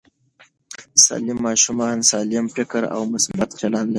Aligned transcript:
سالم 1.05 1.37
ماشومان 1.47 1.97
سالم 2.11 2.45
فکر 2.55 2.83
او 2.95 3.01
مثبت 3.13 3.49
چلند 3.61 3.79
لري. 3.87 3.89